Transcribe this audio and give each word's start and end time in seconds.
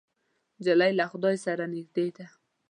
نجلۍ 0.59 0.91
له 0.99 1.05
خدای 1.11 1.35
سره 1.45 1.63
نږدې 1.73 2.07
ده. 2.17 2.25